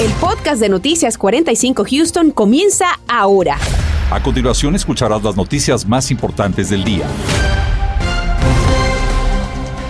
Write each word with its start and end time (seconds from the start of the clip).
El 0.00 0.12
podcast 0.12 0.60
de 0.60 0.68
Noticias 0.68 1.18
45 1.18 1.84
Houston 1.90 2.30
comienza 2.30 3.00
ahora. 3.08 3.58
A 4.12 4.22
continuación 4.22 4.76
escucharás 4.76 5.24
las 5.24 5.36
noticias 5.36 5.84
más 5.88 6.12
importantes 6.12 6.70
del 6.70 6.84
día. 6.84 7.04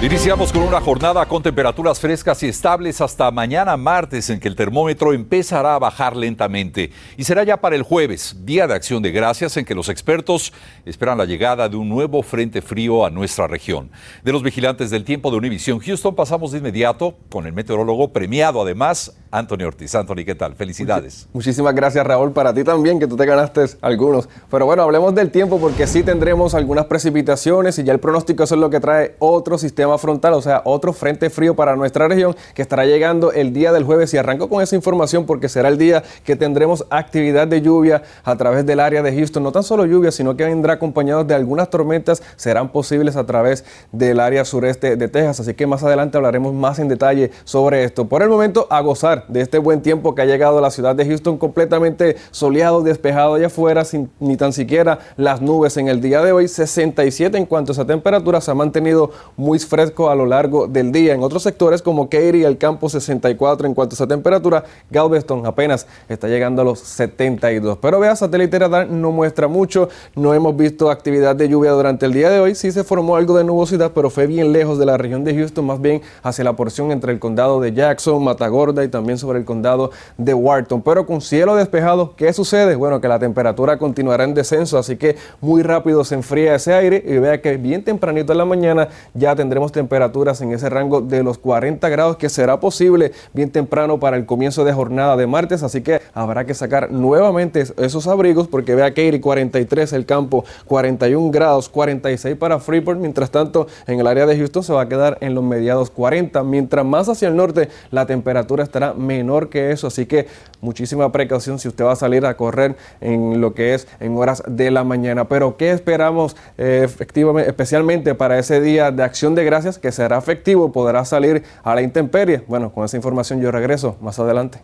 Iniciamos 0.00 0.52
con 0.52 0.62
una 0.62 0.80
jornada 0.80 1.26
con 1.26 1.42
temperaturas 1.42 1.98
frescas 1.98 2.40
y 2.44 2.46
estables 2.46 3.00
hasta 3.00 3.32
mañana 3.32 3.76
martes 3.76 4.30
en 4.30 4.38
que 4.38 4.46
el 4.46 4.54
termómetro 4.54 5.12
empezará 5.12 5.74
a 5.74 5.78
bajar 5.80 6.16
lentamente 6.16 6.92
y 7.16 7.24
será 7.24 7.42
ya 7.42 7.60
para 7.60 7.74
el 7.74 7.82
jueves, 7.82 8.36
día 8.44 8.68
de 8.68 8.74
acción 8.74 9.02
de 9.02 9.10
gracias 9.10 9.56
en 9.56 9.64
que 9.64 9.74
los 9.74 9.88
expertos 9.88 10.52
esperan 10.84 11.18
la 11.18 11.24
llegada 11.24 11.68
de 11.68 11.76
un 11.76 11.88
nuevo 11.88 12.22
frente 12.22 12.62
frío 12.62 13.04
a 13.04 13.10
nuestra 13.10 13.48
región. 13.48 13.90
De 14.22 14.30
los 14.30 14.44
vigilantes 14.44 14.90
del 14.90 15.02
tiempo 15.02 15.32
de 15.32 15.38
Univisión 15.38 15.80
Houston 15.80 16.14
pasamos 16.14 16.52
de 16.52 16.58
inmediato 16.58 17.16
con 17.28 17.48
el 17.48 17.52
meteorólogo 17.52 18.12
premiado 18.12 18.62
además, 18.62 19.16
Anthony 19.30 19.64
Ortiz. 19.64 19.94
Anthony, 19.94 20.24
¿qué 20.24 20.34
tal? 20.34 20.54
Felicidades. 20.54 21.28
muchísimas 21.32 21.74
gracias 21.74 22.06
Raúl, 22.06 22.32
para 22.32 22.54
ti 22.54 22.64
también 22.64 22.98
que 22.98 23.06
tú 23.06 23.16
te 23.16 23.26
ganaste 23.26 23.64
algunos. 23.80 24.28
Pero 24.50 24.66
bueno, 24.66 24.82
hablemos 24.82 25.14
del 25.14 25.30
tiempo 25.30 25.58
porque 25.58 25.86
sí 25.86 26.02
tendremos 26.02 26.54
algunas 26.54 26.86
precipitaciones 26.86 27.78
y 27.78 27.84
ya 27.84 27.92
el 27.92 28.00
pronóstico 28.00 28.44
es 28.44 28.50
lo 28.52 28.70
que 28.70 28.80
trae 28.80 29.16
otro 29.18 29.58
sistema 29.58 29.98
frontal, 29.98 30.34
o 30.34 30.42
sea, 30.42 30.62
otro 30.64 30.92
frente 30.92 31.30
frío 31.30 31.54
para 31.54 31.76
nuestra 31.76 32.08
región 32.08 32.34
que 32.54 32.62
estará 32.62 32.86
llegando 32.86 33.32
el 33.32 33.52
día 33.52 33.72
del 33.72 33.84
jueves. 33.84 34.14
Y 34.14 34.16
arranco 34.16 34.48
con 34.48 34.62
esa 34.62 34.76
información 34.76 35.26
porque 35.26 35.48
será 35.48 35.68
el 35.68 35.76
día 35.76 36.02
que 36.24 36.36
tendremos 36.36 36.86
actividad 36.90 37.46
de 37.46 37.60
lluvia 37.60 38.02
a 38.24 38.36
través 38.36 38.64
del 38.64 38.80
área 38.80 39.02
de 39.02 39.14
Houston. 39.14 39.42
No 39.42 39.52
tan 39.52 39.62
solo 39.62 39.84
lluvia, 39.84 40.10
sino 40.10 40.36
que 40.36 40.44
vendrá 40.44 40.74
acompañado 40.74 41.24
de 41.24 41.34
algunas 41.34 41.68
tormentas, 41.68 42.22
serán 42.36 42.70
posibles 42.70 43.16
a 43.16 43.26
través 43.26 43.64
del 43.92 44.20
área 44.20 44.44
sureste 44.44 44.96
de 44.96 45.08
Texas. 45.08 45.40
Así 45.40 45.54
que 45.54 45.66
más 45.66 45.82
adelante 45.82 46.16
hablaremos 46.16 46.54
más 46.54 46.78
en 46.78 46.88
detalle 46.88 47.30
sobre 47.44 47.84
esto. 47.84 48.06
Por 48.06 48.22
el 48.22 48.28
momento, 48.28 48.66
a 48.70 48.80
gozar 48.80 49.17
de 49.28 49.40
este 49.40 49.58
buen 49.58 49.82
tiempo 49.82 50.14
que 50.14 50.22
ha 50.22 50.24
llegado 50.24 50.58
a 50.58 50.60
la 50.60 50.70
ciudad 50.70 50.94
de 50.94 51.06
Houston 51.06 51.38
completamente 51.38 52.16
soleado, 52.30 52.82
despejado 52.82 53.34
allá 53.34 53.46
afuera, 53.46 53.84
sin 53.84 54.10
ni 54.20 54.36
tan 54.36 54.52
siquiera 54.52 54.98
las 55.16 55.40
nubes 55.40 55.76
en 55.76 55.88
el 55.88 56.00
día 56.00 56.22
de 56.22 56.32
hoy. 56.32 56.48
67 56.48 57.36
en 57.36 57.46
cuanto 57.46 57.72
a 57.72 57.74
esa 57.74 57.86
temperatura 57.86 58.40
se 58.40 58.50
ha 58.50 58.54
mantenido 58.54 59.10
muy 59.36 59.58
fresco 59.58 60.10
a 60.10 60.14
lo 60.14 60.26
largo 60.26 60.66
del 60.66 60.92
día. 60.92 61.14
En 61.14 61.22
otros 61.22 61.42
sectores 61.42 61.82
como 61.82 62.08
Katy, 62.08 62.44
el 62.44 62.58
campo 62.58 62.88
64 62.88 63.66
en 63.66 63.74
cuanto 63.74 63.94
a 63.94 63.96
esa 63.96 64.06
temperatura, 64.06 64.64
Galveston 64.90 65.46
apenas 65.46 65.86
está 66.08 66.28
llegando 66.28 66.62
a 66.62 66.64
los 66.64 66.80
72. 66.80 67.78
Pero 67.80 68.00
vea, 68.00 68.14
satélite 68.14 68.58
radar 68.58 68.88
no 68.88 69.10
muestra 69.10 69.48
mucho, 69.48 69.88
no 70.14 70.34
hemos 70.34 70.56
visto 70.56 70.90
actividad 70.90 71.36
de 71.36 71.48
lluvia 71.48 71.70
durante 71.72 72.06
el 72.06 72.12
día 72.12 72.30
de 72.30 72.40
hoy, 72.40 72.54
sí 72.54 72.72
se 72.72 72.84
formó 72.84 73.16
algo 73.16 73.36
de 73.38 73.44
nubosidad, 73.44 73.92
pero 73.94 74.10
fue 74.10 74.26
bien 74.26 74.52
lejos 74.52 74.78
de 74.78 74.86
la 74.86 74.96
región 74.96 75.24
de 75.24 75.34
Houston, 75.34 75.64
más 75.64 75.80
bien 75.80 76.02
hacia 76.22 76.44
la 76.44 76.54
porción 76.54 76.90
entre 76.92 77.12
el 77.12 77.18
condado 77.18 77.60
de 77.60 77.72
Jackson, 77.72 78.22
Matagorda 78.22 78.84
y 78.84 78.88
también 78.88 79.07
sobre 79.16 79.38
el 79.38 79.46
condado 79.46 79.90
de 80.18 80.34
Wharton. 80.34 80.82
Pero 80.82 81.06
con 81.06 81.22
cielo 81.22 81.56
despejado, 81.56 82.14
¿qué 82.16 82.32
sucede? 82.32 82.74
Bueno, 82.74 83.00
que 83.00 83.08
la 83.08 83.18
temperatura 83.18 83.78
continuará 83.78 84.24
en 84.24 84.34
descenso, 84.34 84.76
así 84.76 84.96
que 84.96 85.16
muy 85.40 85.62
rápido 85.62 86.04
se 86.04 86.16
enfría 86.16 86.56
ese 86.56 86.74
aire 86.74 87.02
y 87.06 87.18
vea 87.18 87.40
que 87.40 87.56
bien 87.56 87.84
tempranito 87.84 88.32
en 88.32 88.38
la 88.38 88.44
mañana 88.44 88.88
ya 89.14 89.34
tendremos 89.34 89.72
temperaturas 89.72 90.40
en 90.40 90.52
ese 90.52 90.68
rango 90.68 91.00
de 91.00 91.22
los 91.22 91.38
40 91.38 91.88
grados 91.88 92.16
que 92.16 92.28
será 92.28 92.60
posible 92.60 93.12
bien 93.32 93.50
temprano 93.50 94.00
para 94.00 94.16
el 94.16 94.26
comienzo 94.26 94.64
de 94.64 94.72
jornada 94.72 95.16
de 95.16 95.26
martes, 95.26 95.62
así 95.62 95.80
que 95.80 96.00
habrá 96.12 96.44
que 96.44 96.54
sacar 96.54 96.90
nuevamente 96.90 97.64
esos 97.76 98.06
abrigos 98.06 98.48
porque 98.48 98.74
vea 98.74 98.90
Katy 98.90 99.20
43 99.20 99.92
el 99.92 100.06
campo, 100.06 100.44
41 100.66 101.30
grados, 101.30 101.68
46 101.68 102.36
para 102.36 102.58
Freeport, 102.58 102.98
mientras 102.98 103.30
tanto 103.30 103.66
en 103.86 104.00
el 104.00 104.06
área 104.06 104.26
de 104.26 104.36
Houston 104.36 104.62
se 104.62 104.72
va 104.72 104.82
a 104.82 104.88
quedar 104.88 105.18
en 105.20 105.34
los 105.34 105.44
mediados 105.44 105.90
40, 105.90 106.42
mientras 106.42 106.84
más 106.84 107.08
hacia 107.08 107.28
el 107.28 107.36
norte 107.36 107.68
la 107.90 108.06
temperatura 108.06 108.64
estará 108.64 108.94
menor 108.98 109.48
que 109.48 109.72
eso, 109.72 109.86
así 109.86 110.06
que 110.06 110.26
muchísima 110.60 111.10
precaución 111.12 111.58
si 111.58 111.68
usted 111.68 111.84
va 111.84 111.92
a 111.92 111.96
salir 111.96 112.26
a 112.26 112.36
correr 112.36 112.76
en 113.00 113.40
lo 113.40 113.54
que 113.54 113.74
es 113.74 113.86
en 114.00 114.16
horas 114.16 114.42
de 114.46 114.70
la 114.70 114.84
mañana, 114.84 115.28
pero 115.28 115.56
¿qué 115.56 115.70
esperamos 115.70 116.36
eh, 116.56 116.82
efectivamente, 116.84 117.48
especialmente 117.48 118.14
para 118.14 118.38
ese 118.38 118.60
día 118.60 118.90
de 118.90 119.02
acción 119.02 119.34
de 119.34 119.44
gracias? 119.44 119.78
que 119.78 119.92
será 119.92 120.18
efectivo, 120.18 120.72
podrá 120.72 121.04
salir 121.04 121.42
a 121.62 121.74
la 121.74 121.82
intemperie. 121.82 122.42
Bueno, 122.46 122.72
con 122.72 122.84
esa 122.84 122.96
información 122.96 123.40
yo 123.40 123.50
regreso 123.50 123.96
más 124.00 124.18
adelante. 124.18 124.60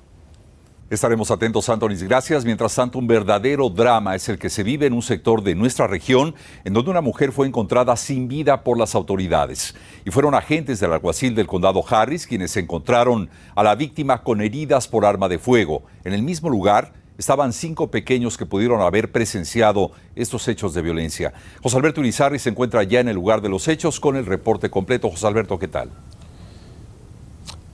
Estaremos 0.91 1.31
atentos, 1.31 1.71
Antonis. 1.71 2.03
Gracias. 2.03 2.45
Mientras 2.45 2.75
tanto, 2.75 2.99
un 2.99 3.06
verdadero 3.06 3.71
drama 3.71 4.15
es 4.15 4.28
el 4.28 4.39
que 4.39 4.50
se 4.50 4.62
vive 4.62 4.84
en 4.84 4.93
un 4.93 5.00
sector 5.00 5.43
de 5.43 5.55
nuestra 5.55 5.87
región 5.87 6.34
en 6.62 6.75
donde 6.75 6.91
una 6.91 7.00
mujer 7.00 7.33
fue 7.33 7.47
encontrada 7.47 7.97
sin 7.97 8.28
vida 8.28 8.62
por 8.62 8.78
las 8.78 8.94
autoridades. 8.94 9.75
Y 10.05 10.11
fueron 10.11 10.34
agentes 10.34 10.81
del 10.81 10.93
alguacil 10.93 11.34
del 11.34 11.47
condado 11.47 11.83
Harris 11.89 12.27
quienes 12.27 12.55
encontraron 12.59 13.31
a 13.55 13.62
la 13.62 13.75
víctima 13.75 14.23
con 14.23 14.43
heridas 14.43 14.87
por 14.87 15.06
arma 15.06 15.27
de 15.31 15.39
fuego. 15.39 15.84
En 16.05 16.12
el 16.12 16.23
mismo 16.23 16.50
lugar, 16.50 16.93
estaban 17.17 17.55
cinco 17.55 17.91
pequeños 17.91 18.37
que 18.37 18.44
pudieron 18.44 18.83
haber 18.83 19.11
presenciado 19.11 19.93
estos 20.15 20.47
hechos 20.49 20.75
de 20.75 20.83
violencia. 20.83 21.33
José 21.62 21.78
Alberto 21.78 22.03
Urizarri 22.03 22.39
se 22.39 22.50
encuentra 22.50 22.83
ya 22.83 23.00
en 23.00 23.09
el 23.09 23.15
lugar 23.15 23.41
de 23.41 23.49
los 23.49 23.69
hechos 23.69 24.00
con 24.00 24.17
el 24.17 24.27
reporte 24.27 24.69
completo. 24.69 25.09
José 25.09 25.27
Alberto, 25.27 25.59
¿qué 25.59 25.69
tal? 25.69 25.91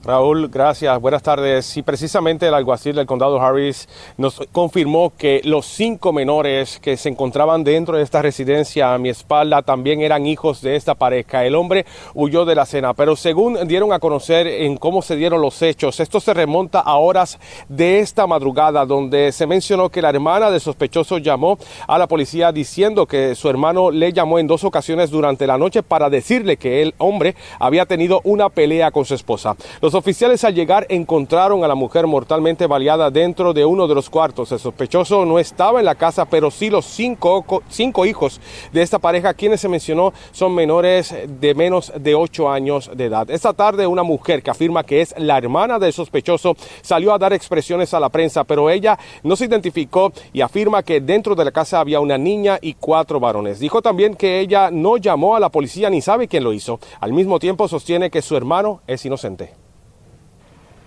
Raúl, 0.03 0.49
gracias. 0.49 0.99
Buenas 0.99 1.23
tardes. 1.23 1.77
Y 1.77 1.83
precisamente 1.83 2.49
el 2.49 2.55
alguacil 2.55 2.97
del 2.97 3.05
condado 3.05 3.39
Harris 3.39 3.87
nos 4.17 4.41
confirmó 4.51 5.13
que 5.15 5.43
los 5.45 5.67
cinco 5.67 6.15
menores 6.15 6.79
que 6.81 6.97
se 6.97 7.11
encontraban 7.11 7.65
dentro 7.65 7.99
de 7.99 8.03
esta 8.03 8.23
residencia 8.23 8.95
a 8.95 8.99
mi 8.99 9.11
espalda 9.11 9.61
también 9.61 10.01
eran 10.01 10.25
hijos 10.25 10.63
de 10.63 10.77
esta 10.77 10.95
pareja. 10.95 11.45
El 11.45 11.55
hombre 11.55 11.85
huyó 12.15 12.47
de 12.47 12.55
la 12.55 12.65
cena, 12.65 12.95
pero 12.95 13.15
según 13.15 13.69
dieron 13.69 13.93
a 13.93 13.99
conocer 13.99 14.47
en 14.47 14.79
cómo 14.79 15.03
se 15.03 15.17
dieron 15.17 15.43
los 15.43 15.61
hechos, 15.61 16.01
esto 16.01 16.19
se 16.19 16.33
remonta 16.33 16.81
a 16.81 16.97
horas 16.97 17.39
de 17.69 17.99
esta 17.99 18.27
madrugada, 18.27 18.87
donde 18.87 19.33
se 19.33 19.47
mencionó 19.47 19.91
que 19.91 20.01
la 20.01 20.09
hermana 20.09 20.51
del 20.51 20.63
sospechoso 20.63 21.19
llamó 21.19 21.59
a 21.87 21.99
la 21.99 22.07
policía 22.07 22.53
diciendo 22.53 23.05
que 23.05 23.35
su 23.35 23.51
hermano 23.51 23.91
le 23.91 24.15
llamó 24.15 24.39
en 24.39 24.47
dos 24.47 24.65
ocasiones 24.65 25.11
durante 25.11 25.47
la 25.47 25.59
noche 25.59 25.83
para 25.83 26.09
decirle 26.09 26.57
que 26.57 26.81
el 26.81 26.95
hombre 26.97 27.35
había 27.59 27.85
tenido 27.85 28.23
una 28.25 28.49
pelea 28.49 28.91
con 28.93 29.05
su 29.05 29.13
esposa. 29.13 29.57
Oficiales 29.95 30.45
al 30.45 30.55
llegar 30.55 30.87
encontraron 30.89 31.65
a 31.65 31.69
la 31.69 31.75
mujer 31.75 32.07
mortalmente 32.07 32.67
baleada 32.67 33.11
dentro 33.11 33.53
de 33.53 33.65
uno 33.65 33.89
de 33.89 33.95
los 33.95 34.11
cuartos. 34.11 34.53
El 34.53 34.59
sospechoso 34.59 35.25
no 35.25 35.39
estaba 35.39 35.79
en 35.79 35.87
la 35.87 35.95
casa, 35.95 36.25
pero 36.25 36.51
sí 36.51 36.71
los 36.71 36.85
cinco, 36.85 37.45
cinco 37.69 38.07
hijos 38.07 38.41
de 38.73 38.83
esta 38.83 38.99
pareja, 38.99 39.35
quienes 39.35 39.61
se 39.61 39.69
mencionó 39.69 40.13
son 40.33 40.55
menores 40.55 41.15
de 41.27 41.55
menos 41.55 41.93
de 41.97 42.15
ocho 42.15 42.51
años 42.51 42.91
de 42.95 43.07
edad. 43.07 43.31
Esta 43.31 43.53
tarde 43.53 43.87
una 43.87 44.03
mujer 44.03 44.43
que 44.43 44.51
afirma 44.51 44.85
que 44.85 45.01
es 45.01 45.15
la 45.19 45.39
hermana 45.39 45.79
del 45.79 45.93
sospechoso 45.93 46.57
salió 46.83 47.13
a 47.13 47.19
dar 47.19 47.33
expresiones 47.33 47.95
a 47.95 48.01
la 48.01 48.09
prensa, 48.09 48.45
pero 48.45 48.71
ella 48.71 48.99
no 49.23 49.37
se 49.37 49.47
identificó 49.47 50.13
y 50.33 50.41
afirma 50.41 50.83
que 50.83 51.01
dentro 51.01 51.35
de 51.35 51.45
la 51.45 51.53
casa 51.53 51.81
había 51.81 52.01
una 52.01 52.19
niña 52.19 52.59
y 52.61 52.75
cuatro 52.75 53.21
varones. 53.21 53.59
Dijo 53.59 53.83
también 53.83 54.15
que 54.15 54.41
ella 54.41 54.71
no 54.71 54.97
llamó 54.97 55.37
a 55.37 55.41
la 55.41 55.49
policía 55.49 55.91
ni 55.91 56.01
sabe 56.01 56.29
quién 56.29 56.45
lo 56.45 56.53
hizo. 56.53 56.81
Al 57.01 57.13
mismo 57.13 57.39
tiempo 57.39 57.69
sostiene 57.69 58.11
que 58.11 58.23
su 58.23 58.37
hermano 58.37 58.83
es 58.87 59.05
inocente. 59.05 59.60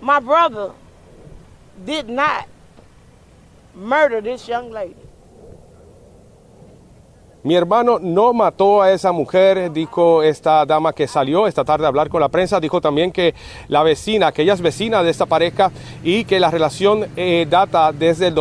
My 0.04 0.20
brother 0.20 0.72
did 1.86 2.10
not 2.10 2.46
murder 3.74 4.20
this 4.20 4.46
young 4.46 4.70
lady. 4.70 5.00
Mi 7.42 7.54
hermano 7.54 7.98
no 7.98 8.34
mató 8.34 8.82
a 8.82 8.92
esa 8.92 9.12
mujer, 9.12 9.70
dijo 9.72 10.22
esta 10.22 10.66
dama 10.66 10.92
que 10.92 11.06
salió 11.06 11.46
esta 11.46 11.64
tarde 11.64 11.86
a 11.86 11.88
hablar 11.88 12.10
con 12.10 12.20
la 12.20 12.28
prensa. 12.28 12.60
Dijo 12.60 12.82
también 12.82 13.12
que 13.12 13.34
la 13.68 13.82
vecina, 13.82 14.30
que 14.32 14.42
ella 14.42 14.52
es 14.52 14.60
vecina 14.60 15.02
de 15.02 15.10
esta 15.10 15.24
pareja 15.24 15.70
y 16.02 16.24
que 16.24 16.38
la 16.38 16.50
relación 16.50 17.06
eh, 17.16 17.46
data 17.48 17.90
desde 17.90 18.26
el 18.26 18.34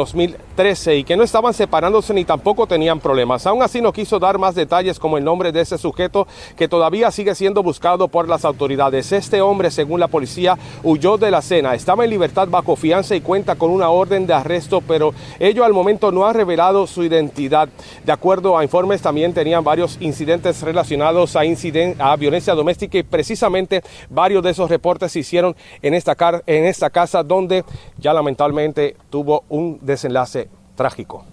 2013 0.53 0.97
y 0.97 1.03
que 1.03 1.17
no 1.17 1.23
estaban 1.23 1.53
separándose 1.53 2.13
ni 2.13 2.25
tampoco 2.25 2.67
tenían 2.67 2.99
problemas. 2.99 3.45
Aún 3.47 3.63
así 3.63 3.81
no 3.81 3.91
quiso 3.91 4.19
dar 4.19 4.37
más 4.37 4.55
detalles 4.55 4.99
como 4.99 5.17
el 5.17 5.23
nombre 5.23 5.51
de 5.51 5.61
ese 5.61 5.77
sujeto 5.77 6.27
que 6.55 6.67
todavía 6.67 7.11
sigue 7.11 7.35
siendo 7.35 7.63
buscado 7.63 8.07
por 8.07 8.27
las 8.27 8.45
autoridades. 8.45 9.11
Este 9.11 9.41
hombre, 9.41 9.71
según 9.71 9.99
la 9.99 10.07
policía, 10.07 10.57
huyó 10.83 11.17
de 11.17 11.31
la 11.31 11.41
cena. 11.41 11.73
Estaba 11.73 12.03
en 12.03 12.11
libertad 12.11 12.47
bajo 12.47 12.75
fianza 12.75 13.15
y 13.15 13.21
cuenta 13.21 13.55
con 13.55 13.71
una 13.71 13.89
orden 13.89 14.27
de 14.27 14.33
arresto, 14.33 14.81
pero 14.81 15.13
ello 15.39 15.63
al 15.63 15.73
momento 15.73 16.11
no 16.11 16.25
ha 16.25 16.33
revelado 16.33 16.87
su 16.87 17.03
identidad. 17.03 17.69
De 18.05 18.11
acuerdo 18.11 18.57
a 18.57 18.63
informes 18.63 19.01
también 19.01 19.33
tenían 19.33 19.63
varios 19.63 19.97
incidentes 20.01 20.61
relacionados 20.61 21.35
a, 21.35 21.41
a 21.99 22.15
violencia 22.15 22.53
doméstica 22.53 22.97
y 22.97 23.03
precisamente 23.03 23.81
varios 24.09 24.43
de 24.43 24.51
esos 24.51 24.69
reportes 24.69 25.11
se 25.11 25.19
hicieron 25.19 25.55
en 25.81 25.93
esta, 25.93 26.15
en 26.45 26.65
esta 26.65 26.89
casa 26.89 27.23
donde 27.23 27.63
ya 27.97 28.13
lamentablemente 28.13 28.95
tuvo 29.09 29.43
un 29.49 29.79
desenlace 29.81 30.42
trágico. 30.75 31.25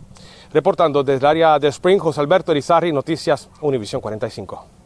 Reportando 0.52 1.02
desde 1.02 1.20
el 1.20 1.26
área 1.26 1.58
de 1.58 1.68
Spring, 1.68 1.98
José 1.98 2.20
Alberto 2.20 2.52
Erizarri, 2.52 2.92
Noticias 2.92 3.48
Univisión 3.60 4.00
45 4.00 4.80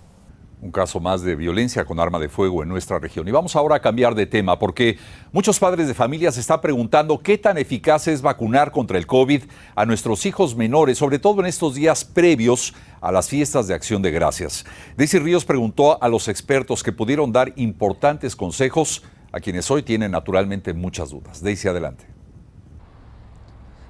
un 0.65 0.71
caso 0.71 0.99
más 0.99 1.21
de 1.21 1.37
violencia 1.37 1.85
con 1.85 2.01
arma 2.01 2.19
de 2.19 2.31
fuego 2.31 2.63
en 2.63 2.71
nuestra 2.71 2.99
región. 2.99 3.29
Y 3.29 3.31
vamos 3.31 3.55
ahora 3.55 3.77
a 3.77 3.81
cambiar 3.81 4.15
de 4.15 4.25
tema 4.25 4.59
porque 4.59 4.99
muchos 5.31 5.59
padres 5.59 5.87
de 5.87 5.93
familia 5.93 6.33
se 6.33 6.41
están 6.41 6.63
preguntando 6.63 7.19
qué 7.19 7.37
tan 7.37 7.59
eficaz 7.59 8.09
es 8.09 8.23
vacunar 8.23 8.73
contra 8.73 8.97
el 8.97 9.07
COVID 9.07 9.43
a 9.75 9.85
nuestros 9.85 10.25
hijos 10.25 10.57
menores, 10.57 10.97
sobre 10.97 11.19
todo 11.19 11.41
en 11.41 11.47
estos 11.47 11.75
días 11.75 12.07
previos 12.07 12.73
a 13.03 13.13
las 13.13 13.29
fiestas 13.29 13.69
de 13.69 13.75
acción 13.75 14.01
de 14.01 14.11
gracias. 14.11 14.65
Daisy 14.97 15.19
Ríos 15.19 15.45
preguntó 15.45 16.03
a 16.03 16.09
los 16.09 16.29
expertos 16.29 16.83
que 16.83 16.93
pudieron 16.93 17.31
dar 17.31 17.53
importantes 17.57 18.35
consejos 18.35 19.03
a 19.33 19.41
quienes 19.41 19.71
hoy 19.71 19.83
tienen 19.83 20.13
naturalmente 20.13 20.73
muchas 20.73 21.11
dudas. 21.11 21.43
Daisy, 21.43 21.69
adelante. 21.69 22.14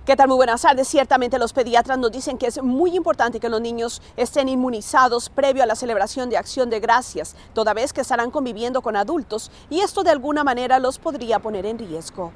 ¿Qué 0.05 0.17
tal? 0.17 0.29
Muy 0.29 0.37
buenas 0.37 0.61
tardes. 0.61 0.87
Ciertamente 0.87 1.39
los 1.39 1.55
pediatras 1.55 1.97
nos 1.97 2.13
dicen 2.13 2.37
que 2.37 2.47
es 2.47 2.63
muy 2.63 2.95
importante 2.95 3.41
que 3.41 3.49
los 3.49 3.63
niños 3.63 4.03
estén 4.19 4.51
inmunizados 4.51 5.31
previo 5.31 5.63
a 5.63 5.67
la 5.67 5.77
celebración 5.77 6.29
de 6.29 6.37
Acción 6.37 6.69
de 6.69 6.79
Gracias, 6.79 7.35
toda 7.55 7.73
vez 7.73 7.95
que 7.95 8.03
estarán 8.03 8.31
conviviendo 8.31 8.83
con 8.83 8.97
adultos 8.97 9.51
y 9.71 9.81
esto 9.81 10.03
de 10.03 10.11
alguna 10.11 10.45
manera 10.45 10.79
los 10.79 10.99
podría 10.99 11.39
poner 11.39 11.65
en 11.65 11.79
riesgo. 11.79 12.33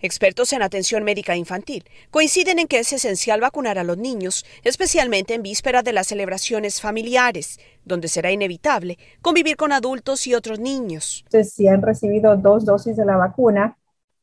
Expertos 0.00 0.54
en 0.54 0.62
atención 0.62 1.04
médica 1.04 1.36
infantil 1.36 1.84
coinciden 2.10 2.58
en 2.58 2.68
que 2.68 2.78
es 2.78 2.90
esencial 2.90 3.38
vacunar 3.42 3.76
a 3.78 3.84
los 3.84 3.98
niños, 3.98 4.46
especialmente 4.64 5.34
en 5.34 5.42
vísperas 5.42 5.84
de 5.84 5.92
las 5.92 6.06
celebraciones 6.06 6.80
familiares, 6.80 7.60
donde 7.84 8.08
será 8.08 8.30
inevitable 8.30 8.96
convivir 9.20 9.58
con 9.58 9.72
adultos 9.72 10.26
y 10.26 10.34
otros 10.34 10.58
niños. 10.58 11.22
Si 11.44 11.68
han 11.68 11.82
recibido 11.82 12.34
dos 12.34 12.64
dosis 12.64 12.96
de 12.96 13.04
la 13.04 13.18
vacuna, 13.18 13.76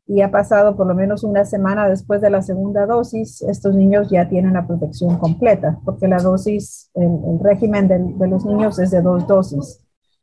y 0.05 0.21
ha 0.21 0.31
pasado 0.31 0.75
por 0.75 0.87
lo 0.87 0.95
menos 0.95 1.23
una 1.23 1.45
semana 1.45 1.87
después 1.87 2.21
de 2.21 2.29
la 2.29 2.41
segunda 2.41 2.85
dosis, 2.85 3.41
estos 3.43 3.73
niños 3.75 4.09
ya 4.09 4.27
tienen 4.27 4.53
la 4.53 4.67
protección 4.67 5.17
completa, 5.17 5.79
porque 5.85 6.07
la 6.07 6.17
dosis, 6.17 6.91
el, 6.95 7.39
régimen 7.41 7.87
de, 7.87 8.27
los 8.27 8.45
niños 8.45 8.79
es 8.79 8.91
de 8.91 9.01
dos 9.01 9.25
dosis 9.27 9.79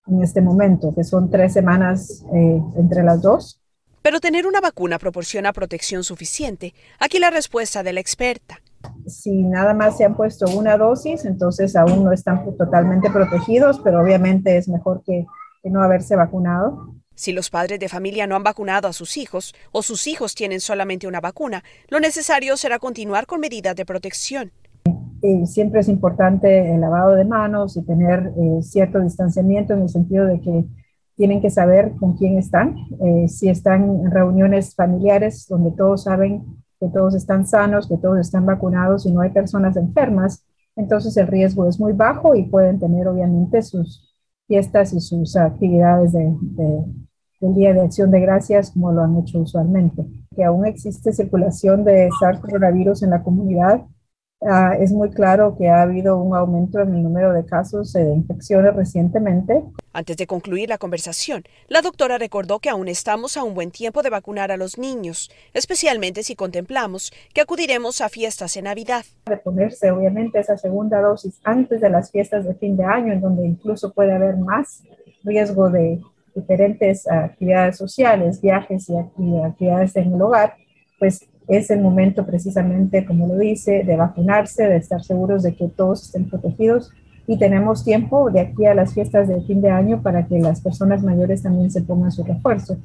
en 0.07 0.23
este 0.23 0.43
momento, 0.43 0.93
que 0.95 1.05
son 1.05 1.31
tres 1.31 1.53
semanas 1.53 2.25
eh, 2.35 2.61
entre 2.77 3.03
las 3.03 3.23
dos. 3.23 3.61
Pero 4.03 4.21
tener 4.21 4.47
una 4.47 4.61
vacuna 4.61 4.99
proporciona 4.99 5.53
protección 5.53 6.05
suficiente. 6.05 6.75
Aquí 6.99 7.19
la 7.19 7.31
respuesta 7.31 7.83
de 7.83 7.93
la 7.93 8.01
experta. 8.01 8.61
Si 9.07 9.45
nada 9.45 9.75
más 9.75 9.99
se 9.99 10.05
han 10.05 10.17
puesto 10.17 10.47
una 10.57 10.77
dosis, 10.79 11.25
entonces 11.27 11.77
aún 11.77 12.05
no 12.05 12.13
están 12.13 12.45
totalmente 12.57 13.11
protegidos, 13.11 13.79
pero 13.81 14.03
obviamente 14.03 14.57
es 14.57 14.69
mejor 14.69 15.03
que, 15.05 15.27
que 15.63 15.71
no 15.71 15.83
haberse 15.83 16.17
vacunado. 16.17 16.95
Si 17.21 17.33
los 17.33 17.51
padres 17.51 17.79
de 17.79 17.91
familia 17.91 18.27
no 18.27 18.35
han 18.35 18.43
vacunado 18.43 18.89
a 18.89 18.95
sus 18.95 19.19
hijos 19.19 19.55
o 19.73 19.83
sus 19.83 20.07
hijos 20.07 20.35
tienen 20.35 20.59
solamente 20.59 21.07
una 21.07 21.21
vacuna, 21.21 21.63
lo 21.91 22.01
necesario 22.01 22.57
será 22.57 22.79
continuar 22.79 23.27
con 23.27 23.41
medidas 23.41 23.77
de 23.77 23.85
protección. 23.85 24.53
siempre 25.45 25.81
es 25.81 25.89
importante 25.89 26.73
el 26.75 26.81
lavado 26.81 27.15
de 27.17 27.27
manos 27.27 27.77
y 27.77 27.83
tener 27.83 28.33
eh, 28.39 28.63
cierto 28.63 29.01
distanciamiento 29.01 29.75
en 29.75 29.83
el 29.83 29.91
sentido 29.91 30.25
de 30.25 30.41
que 30.41 30.65
tienen 31.15 31.43
que 31.43 31.51
saber 31.51 31.93
con 32.01 32.17
quién 32.17 32.39
están. 32.39 32.79
Eh, 33.05 33.29
si 33.29 33.51
están 33.51 33.83
en 33.83 34.11
reuniones 34.11 34.75
familiares 34.75 35.47
donde 35.47 35.73
todos 35.73 36.05
saben 36.05 36.47
que 36.81 36.89
todos 36.89 37.15
están 37.15 37.47
sanos, 37.47 37.87
que 37.87 37.99
todos 37.99 38.19
están 38.19 38.47
vacunados 38.47 39.05
y 39.05 39.13
no 39.13 39.21
hay 39.21 39.29
personas 39.29 39.77
enfermas, 39.77 40.47
entonces 40.75 41.15
el 41.19 41.27
riesgo 41.27 41.69
es 41.69 41.79
muy 41.79 41.93
bajo 41.93 42.35
y 42.35 42.45
pueden 42.45 42.81
tener 42.81 43.07
obviamente 43.09 43.61
sus 43.61 44.17
fiestas 44.47 44.95
y 44.95 45.01
sus 45.01 45.37
actividades 45.37 46.13
de, 46.13 46.35
el 47.41 47.55
Día 47.55 47.73
de 47.73 47.81
Acción 47.81 48.11
de 48.11 48.21
Gracias 48.21 48.71
como 48.71 48.93
lo 48.93 49.03
han 49.03 49.17
hecho 49.19 49.39
usualmente. 49.39 50.05
Que 50.35 50.45
aún 50.45 50.67
existe 50.67 51.13
circulación 51.13 51.85
de 51.85 52.09
SARS 52.21 52.41
coronavirus 52.41 53.03
en 53.03 53.11
la 53.11 53.23
comunidad. 53.23 53.83
Ah, 54.43 54.75
es 54.79 54.91
muy 54.91 55.11
claro 55.11 55.55
que 55.59 55.69
ha 55.69 55.83
habido 55.83 56.17
un 56.17 56.35
aumento 56.35 56.81
en 56.81 56.95
el 56.95 57.03
número 57.03 57.35
de 57.35 57.45
casos 57.45 57.93
de 57.93 58.11
infecciones 58.11 58.75
recientemente. 58.75 59.65
Antes 59.93 60.17
de 60.17 60.27
concluir 60.27 60.71
la 60.71 60.79
conversación, 60.79 61.45
la 61.69 61.83
doctora 61.83 62.17
recordó 62.17 62.59
que 62.59 62.71
aún 62.71 62.89
estamos 62.89 63.37
a 63.37 63.45
un 63.45 63.53
buen 63.55 63.71
tiempo 63.71 64.03
de 64.03 64.09
vacunar 64.09 64.51
a 64.51 64.57
los 64.57 64.79
niños, 64.79 65.31
especialmente 65.53 66.23
si 66.23 66.37
contemplamos 66.37 67.13
que 67.35 67.43
acudiremos 67.43 68.01
a 68.01 68.09
fiestas 68.09 68.57
en 68.57 68.65
Navidad. 68.65 69.05
De 69.27 69.37
ponerse 69.37 69.91
obviamente 69.91 70.39
esa 70.39 70.57
segunda 70.57 71.03
dosis 71.03 71.39
antes 71.45 71.83
de 71.83 71.91
las 71.91 72.11
fiestas 72.11 72.47
de 72.47 72.55
fin 72.55 72.79
de 72.79 72.85
año, 72.85 73.13
en 73.13 73.21
donde 73.21 73.47
incluso 73.47 73.93
puede 73.93 74.15
haber 74.15 74.39
más 74.39 74.85
riesgo 75.23 75.69
de 75.69 76.01
diferentes 76.41 77.07
actividades 77.09 77.77
sociales, 77.77 78.41
viajes 78.41 78.89
y 78.89 78.97
actividades 78.97 79.97
en 79.97 80.15
el 80.15 80.23
hogar, 80.23 80.55
pues 80.99 81.27
es 81.49 81.71
el 81.71 81.81
momento 81.81 82.25
precisamente, 82.25 83.05
como 83.05 83.27
lo 83.27 83.37
dice, 83.37 83.83
de 83.85 83.97
vacunarse, 83.97 84.69
de 84.69 84.77
estar 84.77 85.03
seguros 85.03 85.43
de 85.43 85.55
que 85.55 85.69
todos 85.69 86.05
estén 86.05 86.29
protegidos 86.29 86.93
y 87.27 87.39
tenemos 87.39 87.85
tiempo 87.85 88.31
de 88.31 88.41
aquí 88.41 88.67
a 88.67 88.75
las 88.75 88.95
fiestas 88.95 89.29
de 89.29 89.41
fin 89.43 89.61
de 89.61 89.71
año 89.71 90.03
para 90.03 90.27
que 90.27 90.39
las 90.39 90.61
personas 90.61 91.03
mayores 91.03 91.43
también 91.43 91.71
se 91.71 91.83
pongan 91.83 92.13
su 92.13 92.25
refuerzo. 92.25 92.77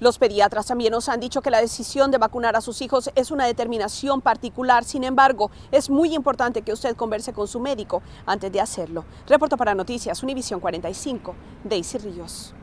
Los 0.00 0.18
pediatras 0.18 0.66
también 0.66 0.90
nos 0.90 1.08
han 1.08 1.20
dicho 1.20 1.42
que 1.42 1.50
la 1.50 1.60
decisión 1.60 2.10
de 2.10 2.18
vacunar 2.18 2.56
a 2.56 2.60
sus 2.60 2.82
hijos 2.82 3.10
es 3.14 3.30
una 3.30 3.46
determinación 3.46 4.20
particular. 4.20 4.82
Sin 4.82 5.04
embargo, 5.04 5.52
es 5.70 5.88
muy 5.88 6.14
importante 6.14 6.62
que 6.62 6.72
usted 6.72 6.96
converse 6.96 7.32
con 7.32 7.46
su 7.46 7.60
médico 7.60 8.02
antes 8.26 8.50
de 8.50 8.60
hacerlo. 8.60 9.04
Reporto 9.28 9.56
para 9.56 9.76
Noticias 9.76 10.20
Univisión 10.24 10.58
45, 10.58 11.34
Daisy 11.62 11.98
Ríos. 11.98 12.54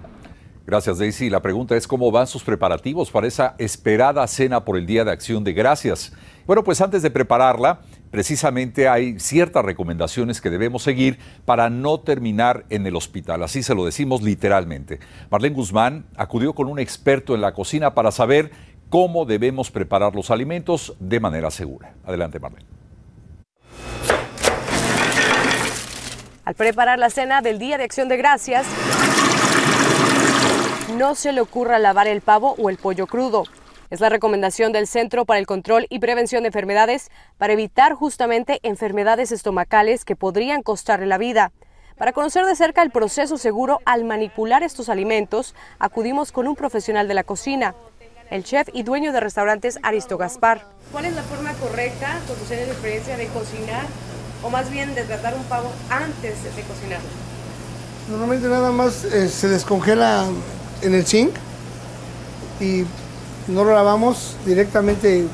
Gracias, 0.69 0.99
Daisy. 0.99 1.31
La 1.31 1.41
pregunta 1.41 1.75
es 1.75 1.87
cómo 1.87 2.11
van 2.11 2.27
sus 2.27 2.43
preparativos 2.43 3.09
para 3.09 3.25
esa 3.25 3.55
esperada 3.57 4.27
cena 4.27 4.63
por 4.63 4.77
el 4.77 4.85
Día 4.85 5.03
de 5.03 5.09
Acción 5.09 5.43
de 5.43 5.53
Gracias. 5.53 6.13
Bueno, 6.45 6.63
pues 6.63 6.79
antes 6.79 7.01
de 7.01 7.09
prepararla, 7.09 7.81
precisamente 8.11 8.87
hay 8.87 9.19
ciertas 9.19 9.65
recomendaciones 9.65 10.41
que 10.41 10.51
debemos 10.51 10.83
seguir 10.83 11.17
para 11.43 11.71
no 11.71 11.99
terminar 12.01 12.65
en 12.69 12.85
el 12.85 12.95
hospital. 12.95 13.41
Así 13.41 13.63
se 13.63 13.73
lo 13.73 13.83
decimos 13.83 14.21
literalmente. 14.21 14.99
Marlene 15.31 15.55
Guzmán 15.55 16.05
acudió 16.15 16.53
con 16.53 16.67
un 16.67 16.77
experto 16.77 17.33
en 17.33 17.41
la 17.41 17.55
cocina 17.55 17.95
para 17.95 18.11
saber 18.11 18.51
cómo 18.89 19.25
debemos 19.25 19.71
preparar 19.71 20.13
los 20.13 20.29
alimentos 20.29 20.95
de 20.99 21.19
manera 21.19 21.49
segura. 21.49 21.95
Adelante, 22.05 22.39
Marlene. 22.39 22.67
Al 26.45 26.53
preparar 26.53 26.99
la 26.99 27.09
cena 27.09 27.41
del 27.41 27.57
Día 27.57 27.79
de 27.79 27.85
Acción 27.85 28.07
de 28.07 28.17
Gracias, 28.17 28.67
no 30.97 31.15
se 31.15 31.31
le 31.31 31.41
ocurra 31.41 31.79
lavar 31.79 32.07
el 32.07 32.21
pavo 32.21 32.55
o 32.57 32.69
el 32.69 32.77
pollo 32.77 33.07
crudo. 33.07 33.43
Es 33.89 33.99
la 33.99 34.09
recomendación 34.09 34.71
del 34.71 34.87
Centro 34.87 35.25
para 35.25 35.39
el 35.39 35.47
Control 35.47 35.87
y 35.89 35.99
Prevención 35.99 36.43
de 36.43 36.47
Enfermedades 36.47 37.09
para 37.37 37.53
evitar 37.53 37.93
justamente 37.93 38.59
enfermedades 38.63 39.31
estomacales 39.31 40.05
que 40.05 40.15
podrían 40.15 40.61
costarle 40.61 41.07
la 41.07 41.17
vida. 41.17 41.51
Para 41.97 42.13
conocer 42.13 42.45
de 42.45 42.55
cerca 42.55 42.81
el 42.81 42.91
proceso 42.91 43.37
seguro 43.37 43.79
al 43.85 44.05
manipular 44.05 44.63
estos 44.63 44.89
alimentos, 44.89 45.55
acudimos 45.79 46.31
con 46.31 46.47
un 46.47 46.55
profesional 46.55 47.07
de 47.07 47.13
la 47.13 47.23
cocina, 47.23 47.75
el 48.29 48.43
chef 48.43 48.69
y 48.73 48.83
dueño 48.83 49.11
de 49.11 49.19
restaurantes 49.19 49.79
Aristo 49.83 50.17
Gaspar. 50.17 50.65
¿Cuál 50.91 51.05
es 51.05 51.15
la 51.15 51.23
forma 51.23 51.51
correcta, 51.53 52.19
con 52.27 52.37
de 52.47 52.63
experiencia, 52.63 53.17
de 53.17 53.27
cocinar 53.27 53.85
o 54.43 54.49
más 54.49 54.69
bien 54.69 54.95
de 54.95 55.03
tratar 55.03 55.35
un 55.35 55.43
pavo 55.45 55.71
antes 55.89 56.43
de 56.43 56.61
cocinarlo? 56.61 57.09
Normalmente 58.09 58.47
nada 58.47 58.71
más 58.71 59.03
eh, 59.03 59.27
se 59.27 59.49
descongela 59.49 60.25
en 60.81 60.93
el 60.93 61.05
zinc 61.05 61.33
y 62.59 62.83
no 63.47 63.63
lo 63.63 63.73
lavamos 63.73 64.35
directamente, 64.45 65.25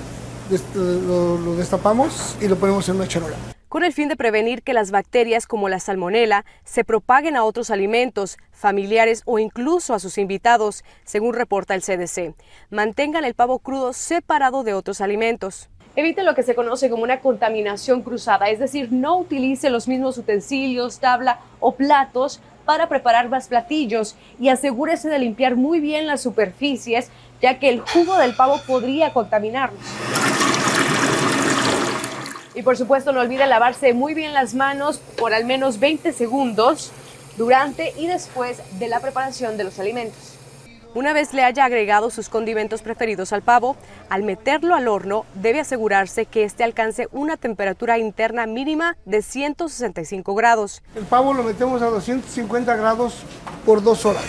lo, 0.75 1.55
destapamos 1.55 2.35
y 2.41 2.47
lo 2.47 2.55
ponemos 2.55 2.87
en 2.89 2.95
una 2.95 3.07
charola. 3.07 3.35
Con 3.67 3.83
el 3.83 3.91
fin 3.91 4.07
de 4.07 4.15
prevenir 4.15 4.63
que 4.63 4.73
las 4.73 4.91
bacterias 4.91 5.47
como 5.47 5.67
la 5.67 5.79
salmonela 5.79 6.45
se 6.63 6.85
propaguen 6.85 7.35
a 7.35 7.43
otros 7.43 7.71
alimentos, 7.71 8.37
familiares 8.51 9.21
o 9.25 9.37
incluso 9.37 9.93
a 9.93 9.99
sus 9.99 10.17
invitados, 10.17 10.85
según 11.03 11.33
reporta 11.33 11.75
el 11.75 11.81
CDC. 11.81 12.35
Mantengan 12.69 13.25
el 13.25 13.33
pavo 13.33 13.59
crudo 13.59 13.91
separado 13.91 14.63
de 14.63 14.73
otros 14.73 15.01
alimentos. 15.01 15.69
Evite 15.97 16.23
lo 16.23 16.35
que 16.35 16.43
se 16.43 16.55
conoce 16.55 16.89
como 16.89 17.03
una 17.03 17.19
contaminación 17.19 18.01
cruzada, 18.01 18.49
es 18.49 18.59
decir, 18.59 18.91
no 18.91 19.17
utilice 19.17 19.69
los 19.69 19.87
mismos 19.87 20.17
utensilios, 20.17 20.99
tabla 20.99 21.39
o 21.59 21.75
platos 21.75 22.41
para 22.65 22.89
preparar 22.89 23.29
más 23.29 23.47
platillos 23.47 24.15
y 24.39 24.49
asegúrese 24.49 25.09
de 25.09 25.19
limpiar 25.19 25.55
muy 25.55 25.79
bien 25.79 26.07
las 26.07 26.21
superficies, 26.21 27.09
ya 27.41 27.59
que 27.59 27.69
el 27.69 27.81
jugo 27.81 28.17
del 28.17 28.35
pavo 28.35 28.59
podría 28.67 29.13
contaminarlos. 29.13 29.79
Y 32.55 32.61
por 32.61 32.77
supuesto 32.77 33.11
no 33.11 33.19
olvide 33.19 33.45
lavarse 33.47 33.93
muy 33.93 34.13
bien 34.13 34.33
las 34.33 34.53
manos 34.53 34.99
por 35.17 35.33
al 35.33 35.45
menos 35.45 35.79
20 35.79 36.13
segundos 36.13 36.91
durante 37.37 37.93
y 37.97 38.07
después 38.07 38.61
de 38.79 38.87
la 38.87 39.01
preparación 39.01 39.57
de 39.57 39.65
los 39.65 39.77
alimentos. 39.79 40.34
Una 40.95 41.11
vez 41.11 41.33
le 41.33 41.43
haya 41.43 41.65
agregado 41.65 42.09
sus 42.09 42.29
condimentos 42.29 42.81
preferidos 42.81 43.33
al 43.33 43.41
pavo, 43.41 43.75
al 44.09 44.23
meterlo 44.23 44.75
al 44.75 44.87
horno 44.87 45.25
debe 45.33 45.59
asegurarse 45.59 46.25
que 46.25 46.45
éste 46.45 46.63
alcance 46.63 47.09
una 47.11 47.35
temperatura 47.35 47.97
interna 47.97 48.45
mínima 48.45 48.95
de 49.03 49.21
165 49.21 50.33
grados. 50.35 50.81
El 50.95 51.03
pavo 51.03 51.33
lo 51.33 51.43
metemos 51.43 51.81
a 51.81 51.87
250 51.87 52.77
grados 52.77 53.23
por 53.65 53.83
dos 53.83 54.05
horas. 54.05 54.23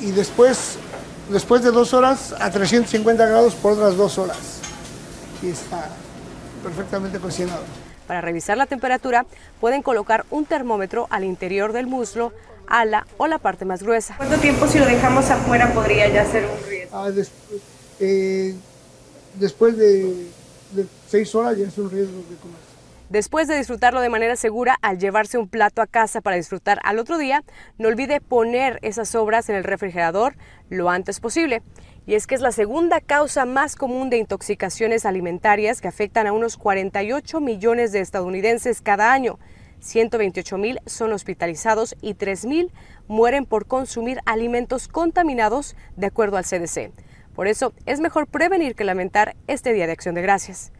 Y 0.00 0.10
después, 0.10 0.76
después 1.28 1.62
de 1.62 1.70
dos 1.70 1.94
horas, 1.94 2.34
a 2.40 2.50
350 2.50 3.24
grados 3.24 3.54
por 3.54 3.74
otras 3.74 3.96
dos 3.96 4.18
horas. 4.18 4.58
Y 5.40 5.50
está 5.50 5.88
perfectamente 6.64 7.20
cocinado. 7.20 7.62
Para 8.08 8.20
revisar 8.20 8.56
la 8.56 8.66
temperatura, 8.66 9.24
pueden 9.60 9.82
colocar 9.82 10.26
un 10.30 10.46
termómetro 10.46 11.06
al 11.10 11.22
interior 11.22 11.72
del 11.72 11.86
muslo 11.86 12.32
ala 12.66 13.06
o 13.16 13.26
la 13.26 13.38
parte 13.38 13.64
más 13.64 13.82
gruesa. 13.82 14.14
¿Cuánto 14.16 14.38
tiempo 14.38 14.66
si 14.66 14.78
lo 14.78 14.86
dejamos 14.86 15.30
afuera 15.30 15.72
podría 15.72 16.08
ya 16.08 16.24
ser 16.24 16.44
un 16.44 16.68
riesgo? 16.68 16.96
Ah, 16.96 17.10
eh, 18.00 18.54
después 19.34 19.76
de, 19.76 20.26
seis 21.08 21.34
horas 21.34 21.56
ya 21.56 21.66
es 21.66 21.78
un 21.78 21.90
riesgo 21.90 22.18
de 22.28 22.36
comer. 22.36 22.72
Después 23.08 23.46
de 23.46 23.58
disfrutarlo 23.58 24.00
de 24.00 24.08
manera 24.08 24.36
segura, 24.36 24.78
al 24.80 24.98
llevarse 24.98 25.36
un 25.36 25.46
plato 25.46 25.82
a 25.82 25.86
casa 25.86 26.22
para 26.22 26.36
disfrutar 26.36 26.80
al 26.82 26.98
otro 26.98 27.18
día, 27.18 27.44
no 27.76 27.88
olvide 27.88 28.22
poner 28.22 28.78
esas 28.80 29.10
sobras 29.10 29.50
en 29.50 29.56
el 29.56 29.64
refrigerador 29.64 30.34
lo 30.70 30.88
antes 30.88 31.20
posible. 31.20 31.62
Y 32.06 32.14
es 32.14 32.26
que 32.26 32.34
es 32.34 32.40
la 32.40 32.52
segunda 32.52 33.00
causa 33.00 33.44
más 33.44 33.76
común 33.76 34.08
de 34.08 34.16
intoxicaciones 34.16 35.04
alimentarias 35.04 35.80
que 35.80 35.88
afectan 35.88 36.26
a 36.26 36.32
unos 36.32 36.56
48 36.56 37.40
millones 37.40 37.92
de 37.92 38.00
estadounidenses 38.00 38.80
cada 38.80 39.12
año. 39.12 39.38
128 39.82 40.58
mil 40.58 40.80
son 40.86 41.12
hospitalizados 41.12 41.96
y 42.00 42.14
3 42.14 42.46
mil 42.46 42.72
mueren 43.08 43.44
por 43.44 43.66
consumir 43.66 44.20
alimentos 44.24 44.88
contaminados, 44.88 45.76
de 45.96 46.06
acuerdo 46.06 46.36
al 46.36 46.44
CDC. 46.44 46.92
Por 47.34 47.48
eso 47.48 47.72
es 47.84 48.00
mejor 48.00 48.26
prevenir 48.26 48.74
que 48.74 48.84
lamentar 48.84 49.36
este 49.48 49.72
Día 49.72 49.86
de 49.86 49.92
Acción 49.92 50.14
de 50.14 50.22
Gracias. 50.22 50.72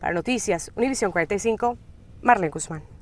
Para 0.00 0.14
Noticias, 0.14 0.72
Univisión 0.76 1.12
45, 1.12 1.76
Marlene 2.22 2.50
Guzmán. 2.50 2.97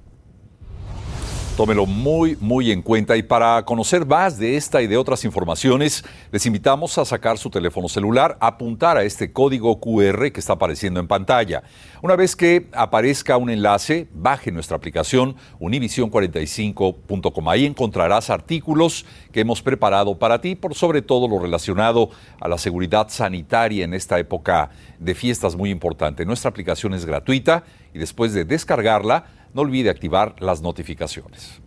Tómelo 1.56 1.86
muy, 1.86 2.36
muy 2.38 2.70
en 2.70 2.82
cuenta 2.82 3.16
y 3.16 3.22
para 3.22 3.64
conocer 3.64 4.04
más 4.04 4.36
de 4.36 4.58
esta 4.58 4.82
y 4.82 4.86
de 4.86 4.98
otras 4.98 5.24
informaciones, 5.24 6.04
les 6.30 6.44
invitamos 6.44 6.98
a 6.98 7.06
sacar 7.06 7.38
su 7.38 7.48
teléfono 7.48 7.88
celular, 7.88 8.36
apuntar 8.40 8.98
a 8.98 9.04
este 9.04 9.32
código 9.32 9.80
QR 9.80 10.32
que 10.32 10.40
está 10.40 10.52
apareciendo 10.52 11.00
en 11.00 11.08
pantalla. 11.08 11.62
Una 12.02 12.14
vez 12.14 12.36
que 12.36 12.68
aparezca 12.72 13.38
un 13.38 13.48
enlace, 13.48 14.06
baje 14.12 14.52
nuestra 14.52 14.76
aplicación 14.76 15.34
univision45.com. 15.58 17.48
Ahí 17.48 17.64
encontrarás 17.64 18.28
artículos 18.28 19.06
que 19.32 19.40
hemos 19.40 19.62
preparado 19.62 20.18
para 20.18 20.42
ti, 20.42 20.56
por 20.56 20.74
sobre 20.74 21.00
todo 21.00 21.26
lo 21.26 21.38
relacionado 21.38 22.10
a 22.38 22.48
la 22.48 22.58
seguridad 22.58 23.08
sanitaria 23.08 23.86
en 23.86 23.94
esta 23.94 24.18
época 24.18 24.68
de 24.98 25.14
fiestas 25.14 25.56
muy 25.56 25.70
importante. 25.70 26.26
Nuestra 26.26 26.50
aplicación 26.50 26.92
es 26.92 27.06
gratuita 27.06 27.64
y 27.94 27.98
después 27.98 28.34
de 28.34 28.44
descargarla, 28.44 29.24
no 29.56 29.62
olvide 29.62 29.88
activar 29.88 30.36
las 30.38 30.60
notificaciones. 30.60 31.62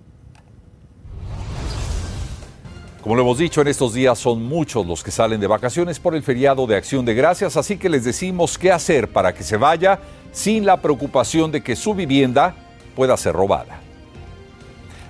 Como 3.01 3.15
lo 3.15 3.23
hemos 3.23 3.39
dicho, 3.39 3.61
en 3.61 3.67
estos 3.67 3.93
días 3.93 4.19
son 4.19 4.43
muchos 4.43 4.85
los 4.85 5.03
que 5.03 5.09
salen 5.09 5.41
de 5.41 5.47
vacaciones 5.47 5.99
por 5.99 6.13
el 6.13 6.21
feriado 6.21 6.67
de 6.67 6.75
Acción 6.75 7.03
de 7.03 7.15
Gracias, 7.15 7.57
así 7.57 7.77
que 7.77 7.89
les 7.89 8.03
decimos 8.03 8.59
qué 8.59 8.71
hacer 8.71 9.11
para 9.11 9.33
que 9.33 9.43
se 9.43 9.57
vaya 9.57 9.99
sin 10.31 10.65
la 10.65 10.79
preocupación 10.79 11.51
de 11.51 11.63
que 11.63 11.75
su 11.75 11.95
vivienda 11.95 12.55
pueda 12.95 13.17
ser 13.17 13.33
robada. 13.33 13.79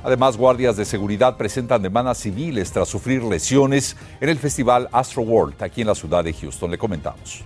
Además, 0.01 0.37
guardias 0.37 0.77
de 0.77 0.85
seguridad 0.85 1.35
presentan 1.35 1.81
demandas 1.81 2.19
civiles 2.19 2.71
tras 2.71 2.87
sufrir 2.87 3.21
lesiones 3.23 3.97
en 4.21 4.29
el 4.29 4.37
festival 4.37 4.87
Astro 4.93 5.23
World 5.23 5.61
aquí 5.61 5.81
en 5.81 5.87
la 5.87 5.95
ciudad 5.95 6.23
de 6.23 6.31
Houston. 6.31 6.71
Le 6.71 6.77
comentamos. 6.77 7.43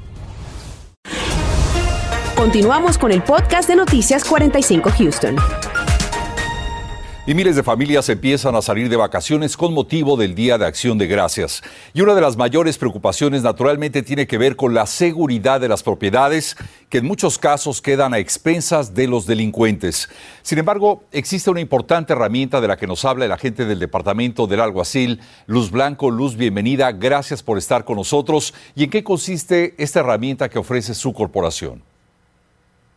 Continuamos 2.44 2.98
con 2.98 3.14
el 3.14 3.24
podcast 3.24 3.70
de 3.70 3.78
Noticias 3.78 4.26
45 4.26 4.92
Houston. 4.98 5.38
Y 7.26 7.34
miles 7.36 7.56
de 7.56 7.64
familias 7.64 8.10
empiezan 8.10 8.54
a 8.56 8.62
salir 8.62 8.90
de 8.90 8.98
vacaciones 8.98 9.56
con 9.56 9.74
motivo 9.74 10.18
del 10.18 10.36
Día 10.36 10.58
de 10.58 10.66
Acción 10.66 10.98
de 10.98 11.08
Gracias. 11.08 11.64
Y 11.94 12.02
una 12.02 12.14
de 12.14 12.20
las 12.20 12.36
mayores 12.36 12.78
preocupaciones 12.78 13.44
naturalmente 13.44 14.04
tiene 14.04 14.28
que 14.28 14.38
ver 14.38 14.58
con 14.58 14.74
la 14.74 14.88
seguridad 14.88 15.62
de 15.62 15.70
las 15.70 15.84
propiedades, 15.84 16.58
que 16.90 16.98
en 16.98 17.06
muchos 17.06 17.40
casos 17.40 17.82
quedan 17.82 18.14
a 18.14 18.20
expensas 18.20 18.94
de 18.94 19.08
los 19.08 19.26
delincuentes. 19.26 20.10
Sin 20.42 20.58
embargo, 20.58 21.06
existe 21.14 21.50
una 21.50 21.62
importante 21.62 22.12
herramienta 22.12 22.60
de 22.60 22.68
la 22.68 22.76
que 22.76 22.88
nos 22.88 23.06
habla 23.06 23.24
el 23.24 23.32
agente 23.32 23.64
del 23.64 23.80
Departamento 23.80 24.48
del 24.48 24.60
Alguacil, 24.60 25.22
Luz 25.48 25.72
Blanco. 25.72 26.12
Luz, 26.12 26.36
bienvenida. 26.36 26.92
Gracias 26.92 27.42
por 27.42 27.58
estar 27.58 27.86
con 27.86 27.96
nosotros. 27.96 28.54
¿Y 28.76 28.84
en 28.84 28.90
qué 28.90 29.02
consiste 29.02 29.76
esta 29.78 30.02
herramienta 30.02 30.50
que 30.50 30.60
ofrece 30.60 30.94
su 30.94 31.14
corporación? 31.14 31.93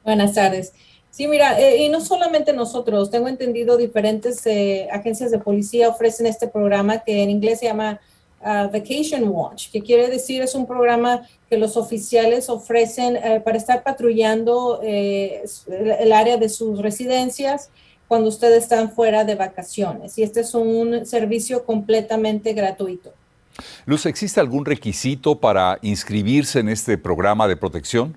Buenas 0.07 0.35
tardes. 0.35 0.73
Sí, 1.11 1.27
mira, 1.27 1.61
eh, 1.61 1.83
y 1.83 1.89
no 1.89 2.01
solamente 2.01 2.53
nosotros, 2.53 3.11
tengo 3.11 3.27
entendido 3.27 3.77
diferentes 3.77 4.47
eh, 4.47 4.87
agencias 4.93 5.33
de 5.33 5.41
policía 5.41 5.89
ofrecen 5.89 6.27
este 6.27 6.47
programa 6.47 7.01
que 7.01 7.25
en 7.25 7.31
inglés 7.31 7.59
se 7.59 7.67
llama 7.67 7.99
ah, 8.41 8.71
Vacation 8.73 9.27
Watch, 9.29 9.73
que 9.73 9.83
quiere 9.83 10.09
decir 10.09 10.43
es 10.43 10.55
un 10.55 10.65
programa 10.65 11.27
que 11.51 11.59
los 11.59 11.77
oficiales 11.77 12.49
ofrecen 12.49 13.17
eh, 13.17 13.41
para 13.45 13.57
estar 13.59 13.83
patrullando 13.83 14.81
el 14.81 16.13
área 16.13 16.37
de 16.37 16.49
sus 16.51 16.81
residencias 16.81 17.71
cuando 18.07 18.29
ustedes 18.29 18.63
están 18.63 18.93
fuera 18.93 19.25
de 19.25 19.35
vacaciones. 19.35 20.17
Y 20.19 20.23
este 20.23 20.43
es 20.43 20.55
un 20.55 21.05
servicio 21.05 21.65
completamente 21.65 22.53
gratuito. 22.53 23.13
Luz, 23.87 24.07
¿existe 24.07 24.39
algún 24.39 24.65
requisito 24.65 25.41
para 25.41 25.81
inscribirse 25.83 26.61
en 26.61 26.69
este 26.69 26.97
programa 26.97 27.49
de 27.49 27.57
protección? 27.57 28.17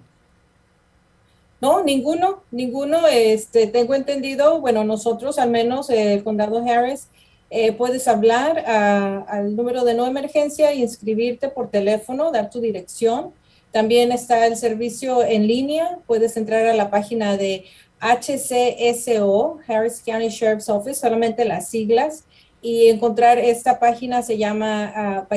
No, 1.61 1.83
ninguno, 1.83 2.43
ninguno. 2.51 3.07
Este, 3.07 3.67
tengo 3.67 3.93
entendido, 3.95 4.61
bueno, 4.61 4.83
nosotros 4.83 5.39
al 5.39 5.49
menos, 5.49 5.89
el 5.89 6.23
condado 6.23 6.63
Harris, 6.65 7.07
eh, 7.49 7.71
puedes 7.73 8.07
hablar 8.07 8.59
al 8.59 9.55
número 9.55 9.83
de 9.83 9.93
no 9.95 10.05
emergencia 10.05 10.73
y 10.73 10.81
inscribirte 10.81 11.49
por 11.49 11.69
teléfono, 11.69 12.31
dar 12.31 12.49
tu 12.49 12.61
dirección. 12.61 13.33
También 13.71 14.11
está 14.11 14.47
el 14.47 14.55
servicio 14.55 15.23
en 15.23 15.47
línea, 15.47 15.99
puedes 16.07 16.37
entrar 16.37 16.65
a 16.65 16.73
la 16.73 16.89
página 16.89 17.37
de 17.37 17.65
HCSO, 17.99 19.59
Harris 19.67 20.01
County 20.05 20.29
Sheriff's 20.29 20.69
Office, 20.69 20.99
solamente 20.99 21.43
las 21.45 21.69
siglas, 21.69 22.23
y 22.61 22.89
encontrar 22.89 23.37
esta 23.37 23.79
página 23.79 24.21
se 24.21 24.37
llama 24.37 24.91
ah, 24.95 25.27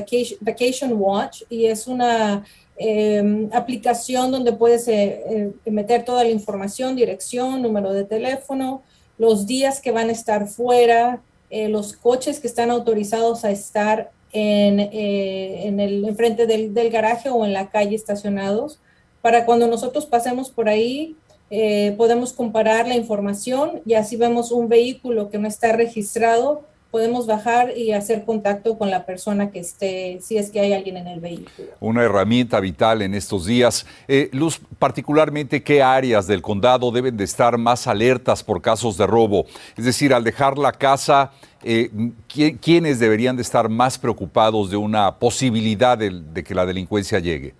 Vacation 0.40 0.92
Watch 0.94 1.42
y 1.48 1.66
es 1.66 1.86
una 1.86 2.44
Em, 2.76 3.50
aplicación 3.52 4.32
donde 4.32 4.52
puedes 4.52 4.88
eh, 4.88 5.52
eh, 5.64 5.70
meter 5.70 6.04
toda 6.04 6.24
la 6.24 6.30
información, 6.30 6.96
dirección, 6.96 7.60
número 7.60 7.92
de 7.92 8.04
teléfono, 8.04 8.82
los 9.18 9.46
días 9.46 9.80
que 9.80 9.90
van 9.90 10.08
a 10.08 10.12
estar 10.12 10.48
fuera, 10.48 11.20
eh, 11.50 11.68
los 11.68 11.92
coches 11.92 12.40
que 12.40 12.46
están 12.46 12.70
autorizados 12.70 13.44
a 13.44 13.50
estar 13.50 14.10
en, 14.32 14.80
en 14.80 15.78
el 15.80 16.06
enfrente 16.06 16.46
del, 16.46 16.72
del, 16.72 16.88
garaje 16.88 17.28
o 17.28 17.44
en 17.44 17.52
la 17.52 17.68
calle 17.68 17.94
estacionados, 17.94 18.80
para 19.20 19.44
cuando 19.44 19.68
nosotros 19.68 20.06
pasemos 20.06 20.50
por 20.50 20.70
ahí, 20.70 21.16
podemos 21.98 22.32
comparar 22.32 22.88
la 22.88 22.96
información 22.96 23.82
y 23.84 23.92
así 23.92 24.16
vemos 24.16 24.50
un 24.50 24.70
vehículo 24.70 25.28
que 25.28 25.36
no 25.36 25.46
está 25.46 25.72
registrado 25.72 26.62
podemos 26.92 27.26
bajar 27.26 27.72
y 27.74 27.92
hacer 27.92 28.26
contacto 28.26 28.76
con 28.76 28.90
la 28.90 29.06
persona 29.06 29.50
que 29.50 29.60
esté, 29.60 30.18
si 30.20 30.36
es 30.36 30.50
que 30.50 30.60
hay 30.60 30.74
alguien 30.74 30.98
en 30.98 31.08
el 31.08 31.20
vehículo. 31.20 31.68
Una 31.80 32.02
herramienta 32.04 32.60
vital 32.60 33.00
en 33.00 33.14
estos 33.14 33.46
días. 33.46 33.86
Eh, 34.06 34.28
Luz, 34.32 34.60
particularmente, 34.78 35.62
¿qué 35.62 35.82
áreas 35.82 36.26
del 36.26 36.42
condado 36.42 36.92
deben 36.92 37.16
de 37.16 37.24
estar 37.24 37.56
más 37.56 37.86
alertas 37.86 38.44
por 38.44 38.60
casos 38.60 38.98
de 38.98 39.06
robo? 39.06 39.46
Es 39.74 39.86
decir, 39.86 40.12
al 40.12 40.22
dejar 40.22 40.58
la 40.58 40.70
casa, 40.70 41.32
eh, 41.64 41.90
¿quiénes 42.60 42.98
deberían 42.98 43.36
de 43.36 43.42
estar 43.42 43.70
más 43.70 43.96
preocupados 43.96 44.70
de 44.70 44.76
una 44.76 45.18
posibilidad 45.18 45.96
de, 45.96 46.44
que 46.44 46.54
la 46.54 46.66
delincuencia 46.66 47.18
llegue? 47.20 47.54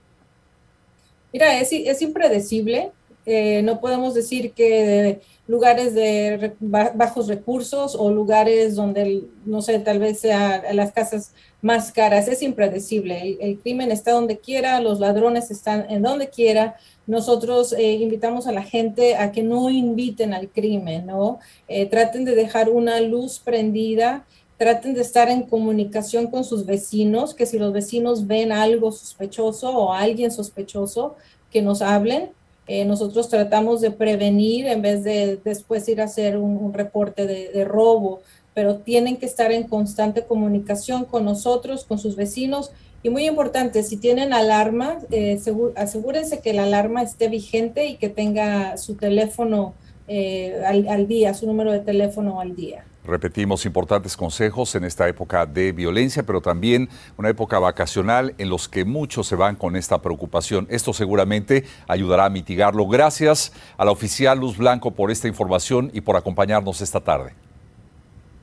Mira, 1.32 1.58
es, 1.58 1.72
es 1.72 2.02
impredecible. 2.02 2.90
Eh, 3.24 3.62
no 3.62 3.80
podemos 3.80 4.14
decir 4.14 4.52
que 4.52 5.20
lugares 5.46 5.94
de 5.94 6.54
bajos 6.60 7.28
recursos 7.28 7.94
o 7.94 8.10
lugares 8.10 8.74
donde, 8.74 9.24
no 9.44 9.62
sé, 9.62 9.78
tal 9.78 9.98
vez 9.98 10.20
sea 10.20 10.72
las 10.72 10.92
casas 10.92 11.32
más 11.60 11.92
caras. 11.92 12.28
Es 12.28 12.42
impredecible. 12.42 13.38
El, 13.40 13.58
crimen 13.60 13.92
está 13.92 14.12
donde 14.12 14.38
quiera, 14.38 14.80
los 14.80 14.98
ladrones 14.98 15.50
están 15.50 15.86
en 15.90 16.02
donde 16.02 16.28
quiera. 16.28 16.76
Nosotros 17.06 17.72
eh, 17.72 17.92
invitamos 17.92 18.46
a 18.46 18.52
la 18.52 18.62
gente 18.62 19.16
a 19.16 19.30
que 19.30 19.42
no 19.42 19.70
inviten 19.70 20.34
al 20.34 20.48
crimen, 20.48 21.06
¿no? 21.06 21.38
Eh, 21.68 21.86
traten 21.86 22.24
de 22.24 22.34
dejar 22.34 22.70
una 22.70 23.00
luz 23.00 23.38
prendida 23.38 24.26
traten 24.58 24.94
de 24.94 25.00
estar 25.00 25.28
en 25.28 25.42
comunicación 25.42 26.28
con 26.28 26.44
sus 26.44 26.66
vecinos, 26.66 27.34
que 27.34 27.46
si 27.46 27.58
los 27.58 27.72
vecinos 27.72 28.28
ven 28.28 28.52
algo 28.52 28.92
sospechoso 28.92 29.76
o 29.76 29.92
alguien 29.92 30.30
sospechoso, 30.30 31.16
que 31.50 31.62
nos 31.62 31.82
hablen 31.82 32.30
eh, 32.66 32.84
nosotros 32.84 33.28
tratamos 33.28 33.80
de 33.80 33.90
prevenir 33.90 34.66
en 34.66 34.82
vez 34.82 35.02
de 35.02 35.38
después 35.44 35.88
ir 35.88 36.00
a 36.00 36.04
hacer 36.04 36.36
un, 36.36 36.72
reporte 36.72 37.26
de, 37.26 37.64
robo, 37.64 38.20
pero 38.54 38.76
tienen 38.76 39.16
que 39.16 39.26
estar 39.26 39.50
en 39.50 39.64
constante 39.64 40.24
comunicación 40.24 41.04
con 41.04 41.24
nosotros, 41.24 41.84
con 41.84 41.98
sus 41.98 42.14
vecinos. 42.16 42.70
Y 43.02 43.10
muy 43.10 43.26
importante, 43.26 43.82
si 43.82 43.96
tienen 43.96 44.32
alarma, 44.32 44.98
eh, 45.10 45.40
asegúrense 45.74 46.40
que 46.40 46.52
la 46.52 46.64
alarma 46.64 47.02
esté 47.02 47.28
vigente 47.28 47.86
y 47.86 47.96
que 47.96 48.08
tenga 48.08 48.76
su 48.76 48.94
teléfono 48.94 49.74
eh, 50.06 50.62
al 50.64 51.08
día, 51.08 51.34
su 51.34 51.46
número 51.46 51.72
de 51.72 51.80
teléfono 51.80 52.40
al 52.40 52.54
día. 52.54 52.84
Repetimos 53.04 53.66
importantes 53.66 54.16
consejos 54.16 54.74
en 54.76 54.84
esta 54.84 55.08
época 55.08 55.44
de 55.44 55.72
violencia, 55.72 56.22
pero 56.22 56.40
también 56.40 56.88
una 57.16 57.30
época 57.30 57.58
vacacional 57.58 58.34
en 58.38 58.48
los 58.48 58.68
que 58.68 58.84
muchos 58.84 59.26
se 59.26 59.34
van 59.34 59.56
con 59.56 59.74
esta 59.74 60.00
preocupación. 60.00 60.68
Esto 60.70 60.92
seguramente 60.92 61.64
ayudará 61.88 62.26
a 62.26 62.30
mitigarlo. 62.30 62.86
Gracias 62.86 63.52
a 63.76 63.84
la 63.84 63.90
oficial 63.90 64.38
Luz 64.38 64.56
Blanco 64.56 64.92
por 64.92 65.10
esta 65.10 65.26
información 65.26 65.90
y 65.92 66.00
por 66.00 66.16
acompañarnos 66.16 66.80
esta 66.80 67.00
tarde. 67.00 67.34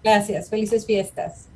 Gracias, 0.03 0.49
felices 0.49 0.85
fiestas. 0.85 1.49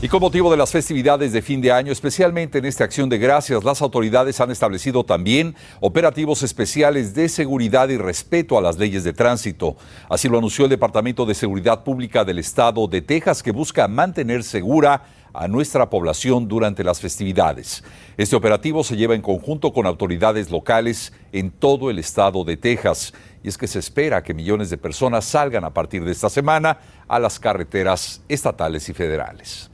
Y 0.00 0.06
con 0.06 0.20
motivo 0.20 0.48
de 0.48 0.56
las 0.56 0.70
festividades 0.70 1.32
de 1.32 1.42
fin 1.42 1.60
de 1.60 1.72
año, 1.72 1.90
especialmente 1.90 2.58
en 2.58 2.66
esta 2.66 2.84
acción 2.84 3.08
de 3.08 3.18
gracias, 3.18 3.64
las 3.64 3.82
autoridades 3.82 4.40
han 4.40 4.52
establecido 4.52 5.02
también 5.02 5.56
operativos 5.80 6.44
especiales 6.44 7.14
de 7.14 7.28
seguridad 7.28 7.88
y 7.88 7.96
respeto 7.96 8.56
a 8.56 8.62
las 8.62 8.78
leyes 8.78 9.02
de 9.02 9.12
tránsito. 9.12 9.76
Así 10.08 10.28
lo 10.28 10.38
anunció 10.38 10.66
el 10.66 10.70
Departamento 10.70 11.26
de 11.26 11.34
Seguridad 11.34 11.82
Pública 11.82 12.24
del 12.24 12.38
Estado 12.38 12.86
de 12.86 13.02
Texas, 13.02 13.42
que 13.42 13.50
busca 13.50 13.88
mantener 13.88 14.44
segura 14.44 15.02
a 15.32 15.48
nuestra 15.48 15.90
población 15.90 16.46
durante 16.46 16.84
las 16.84 17.00
festividades. 17.00 17.82
Este 18.16 18.36
operativo 18.36 18.84
se 18.84 18.96
lleva 18.96 19.16
en 19.16 19.20
conjunto 19.20 19.72
con 19.72 19.84
autoridades 19.84 20.48
locales 20.48 21.12
en 21.32 21.50
todo 21.50 21.90
el 21.90 21.98
estado 21.98 22.44
de 22.44 22.56
Texas. 22.56 23.12
Y 23.42 23.48
es 23.48 23.58
que 23.58 23.66
se 23.66 23.80
espera 23.80 24.22
que 24.22 24.32
millones 24.32 24.70
de 24.70 24.78
personas 24.78 25.24
salgan 25.24 25.64
a 25.64 25.74
partir 25.74 26.04
de 26.04 26.12
esta 26.12 26.30
semana 26.30 26.78
a 27.08 27.18
las 27.18 27.40
carreteras 27.40 28.22
estatales 28.28 28.88
y 28.88 28.94
federales. 28.94 29.72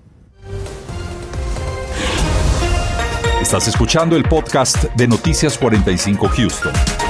Estás 3.40 3.68
escuchando 3.68 4.16
el 4.16 4.24
podcast 4.24 4.84
de 4.94 5.06
Noticias 5.06 5.58
45 5.58 6.28
Houston. 6.28 7.03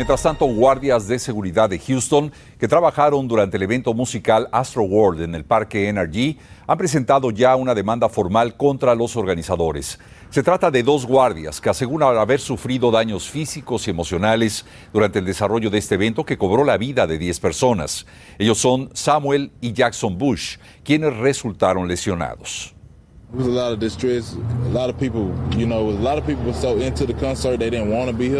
Mientras 0.00 0.22
tanto, 0.22 0.46
guardias 0.46 1.06
de 1.06 1.18
seguridad 1.18 1.68
de 1.68 1.78
Houston 1.78 2.32
que 2.58 2.66
trabajaron 2.66 3.28
durante 3.28 3.58
el 3.58 3.64
evento 3.64 3.92
musical 3.92 4.48
Astro 4.50 4.84
World 4.84 5.20
en 5.20 5.34
el 5.34 5.44
Parque 5.44 5.92
NRG 5.92 6.38
han 6.66 6.78
presentado 6.78 7.30
ya 7.30 7.54
una 7.54 7.74
demanda 7.74 8.08
formal 8.08 8.56
contra 8.56 8.94
los 8.94 9.14
organizadores. 9.14 9.98
Se 10.30 10.42
trata 10.42 10.70
de 10.70 10.82
dos 10.82 11.04
guardias 11.04 11.60
que 11.60 11.68
aseguran 11.68 12.16
haber 12.16 12.40
sufrido 12.40 12.90
daños 12.90 13.28
físicos 13.28 13.86
y 13.86 13.90
emocionales 13.90 14.64
durante 14.90 15.18
el 15.18 15.26
desarrollo 15.26 15.68
de 15.68 15.76
este 15.76 15.96
evento 15.96 16.24
que 16.24 16.38
cobró 16.38 16.64
la 16.64 16.78
vida 16.78 17.06
de 17.06 17.18
10 17.18 17.38
personas. 17.38 18.06
Ellos 18.38 18.56
son 18.56 18.88
Samuel 18.94 19.52
y 19.60 19.74
Jackson 19.74 20.16
Bush, 20.16 20.56
quienes 20.82 21.14
resultaron 21.14 21.86
lesionados. 21.86 22.74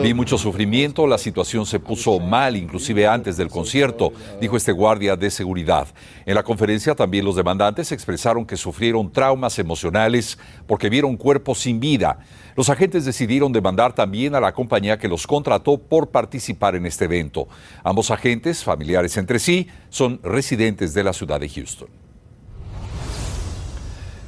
Vi 0.03 0.15
mucho 0.15 0.37
sufrimiento, 0.37 1.07
la 1.07 1.17
situación 1.17 1.65
se 1.65 1.79
puso 1.79 2.19
mal 2.19 2.57
inclusive 2.57 3.07
antes 3.07 3.37
del 3.37 3.49
concierto, 3.49 4.13
dijo 4.41 4.57
este 4.57 4.73
guardia 4.73 5.15
de 5.15 5.31
seguridad. 5.31 5.87
En 6.27 6.35
la 6.35 6.43
conferencia 6.43 6.97
también 6.97 7.25
los 7.25 7.37
demandantes 7.37 7.93
expresaron 7.93 8.45
que 8.45 8.57
sufrieron 8.57 9.13
traumas 9.13 9.61
emocionales 9.61 10.39
porque 10.67 10.91
vieron 10.91 11.17
cuerpos 11.17 11.61
sin 11.61 11.79
vida. 11.79 12.19
Los 12.57 12.69
agentes 12.69 13.05
decidieron 13.05 13.53
demandar 13.53 13.93
también 13.93 14.35
a 14.35 14.41
la 14.41 14.53
compañía 14.53 14.99
que 14.99 15.07
los 15.07 15.25
contrató 15.25 15.79
por 15.79 16.09
participar 16.09 16.75
en 16.75 16.87
este 16.87 17.05
evento. 17.05 17.47
Ambos 17.85 18.11
agentes, 18.11 18.65
familiares 18.65 19.17
entre 19.17 19.39
sí, 19.39 19.69
son 19.89 20.19
residentes 20.25 20.95
de 20.95 21.05
la 21.05 21.13
ciudad 21.13 21.39
de 21.39 21.49
Houston. 21.49 22.00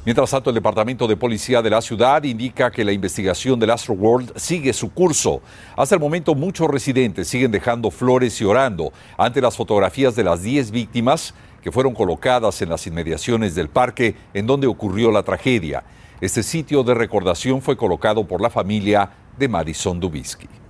Mientras 0.05 0.31
tanto, 0.31 0.49
el 0.49 0.55
Departamento 0.55 1.07
de 1.07 1.15
Policía 1.15 1.61
de 1.61 1.69
la 1.69 1.81
ciudad 1.81 2.21
indica 2.23 2.69
que 2.69 2.83
la 2.83 2.91
investigación 2.91 3.57
del 3.57 3.69
Astro 3.69 3.93
World 3.93 4.33
sigue 4.35 4.73
su 4.73 4.91
curso. 4.91 5.41
Hasta 5.77 5.95
el 5.95 6.01
momento, 6.01 6.35
muchos 6.35 6.67
residentes 6.67 7.29
siguen 7.29 7.51
dejando 7.51 7.89
flores 7.89 8.41
y 8.41 8.43
orando 8.43 8.91
ante 9.17 9.39
las 9.39 9.55
fotografías 9.55 10.13
de 10.13 10.25
las 10.25 10.43
10 10.43 10.71
víctimas 10.71 11.33
que 11.61 11.71
fueron 11.71 11.93
colocadas 11.93 12.61
en 12.61 12.67
las 12.67 12.85
inmediaciones 12.85 13.55
del 13.55 13.69
parque 13.69 14.15
en 14.33 14.45
donde 14.45 14.67
ocurrió 14.67 15.09
la 15.09 15.23
tragedia. 15.23 15.85
Este 16.19 16.43
sitio 16.43 16.83
de 16.83 16.95
recordación 16.95 17.61
fue 17.61 17.77
colocado 17.77 18.27
por 18.27 18.41
la 18.41 18.49
familia 18.49 19.09
de 19.37 19.47
Madison 19.47 20.01
Dubisky. 20.01 20.62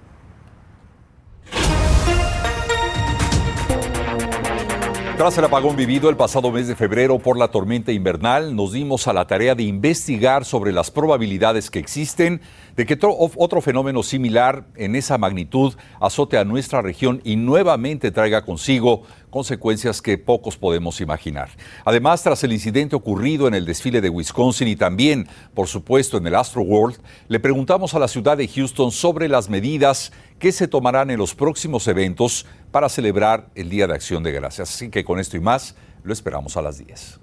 Tras 5.23 5.37
el 5.37 5.45
apagón 5.45 5.77
vivido 5.77 6.09
el 6.09 6.17
pasado 6.17 6.51
mes 6.51 6.67
de 6.67 6.75
febrero 6.75 7.17
por 7.17 7.37
la 7.37 7.47
tormenta 7.47 7.93
invernal, 7.93 8.57
nos 8.57 8.73
dimos 8.73 9.07
a 9.07 9.13
la 9.13 9.25
tarea 9.25 9.55
de 9.55 9.63
investigar 9.63 10.43
sobre 10.43 10.73
las 10.73 10.91
probabilidades 10.91 11.71
que 11.71 11.79
existen 11.79 12.41
de 12.75 12.85
que 12.85 12.99
otro 13.01 13.61
fenómeno 13.61 14.03
similar 14.03 14.65
en 14.75 14.97
esa 14.97 15.17
magnitud 15.17 15.75
azote 16.01 16.37
a 16.37 16.43
nuestra 16.43 16.81
región 16.81 17.21
y 17.23 17.37
nuevamente 17.37 18.11
traiga 18.11 18.43
consigo 18.43 19.03
consecuencias 19.33 19.99
que 19.99 20.19
pocos 20.19 20.57
podemos 20.57 21.01
imaginar. 21.01 21.49
Además, 21.85 22.21
tras 22.21 22.43
el 22.43 22.53
incidente 22.53 22.95
ocurrido 22.95 23.47
en 23.47 23.55
el 23.55 23.65
desfile 23.65 23.99
de 23.99 24.09
Wisconsin 24.09 24.67
y 24.67 24.75
también, 24.75 25.27
por 25.55 25.67
supuesto, 25.67 26.17
en 26.17 26.27
el 26.27 26.35
Astro 26.35 26.61
World, 26.61 26.99
le 27.29 27.39
preguntamos 27.39 27.95
a 27.95 27.99
la 27.99 28.07
ciudad 28.07 28.37
de 28.37 28.47
Houston 28.47 28.91
sobre 28.91 29.27
las 29.27 29.49
medidas 29.49 30.11
que 30.37 30.51
se 30.51 30.67
tomarán 30.67 31.09
en 31.09 31.17
los 31.17 31.33
próximos 31.33 31.87
eventos 31.87 32.45
para 32.71 32.89
celebrar 32.89 33.49
el 33.55 33.71
Día 33.71 33.87
de 33.87 33.95
Acción 33.95 34.21
de 34.21 34.33
Gracias. 34.33 34.69
Así 34.69 34.89
que 34.89 35.03
con 35.03 35.19
esto 35.19 35.35
y 35.35 35.39
más, 35.39 35.75
lo 36.03 36.13
esperamos 36.13 36.55
a 36.55 36.61
las 36.61 36.77
10. 36.77 37.22